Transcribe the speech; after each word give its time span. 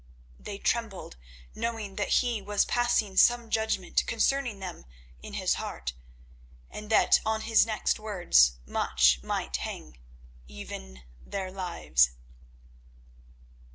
They 0.39 0.57
trembled, 0.57 1.15
knowing 1.53 1.95
that 1.97 2.09
he 2.09 2.41
was 2.41 2.65
passing 2.65 3.17
some 3.17 3.51
judgment 3.51 4.03
concerning 4.07 4.57
them 4.57 4.87
in 5.21 5.35
his 5.35 5.53
heart, 5.61 5.93
and 6.71 6.89
that 6.89 7.19
on 7.23 7.41
his 7.41 7.67
next 7.67 7.99
words 7.99 8.53
much 8.65 9.21
might 9.21 9.57
hang—even 9.57 11.03
their 11.23 11.51
lives. 11.51 12.13